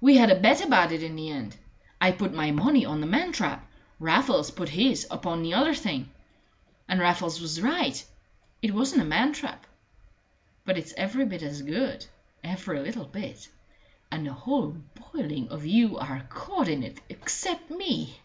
[0.00, 1.56] We had a bet about it in the end.
[2.00, 3.68] I put my money on the man trap.
[3.98, 6.10] Raffles put his upon the other thing.
[6.88, 8.04] And Raffles was right
[8.62, 9.66] it wasn't a man trap.
[10.64, 12.06] But it's every bit as good
[12.44, 13.48] every little bit
[14.12, 14.76] and the whole
[15.12, 18.20] boiling of you are caught in it except me!"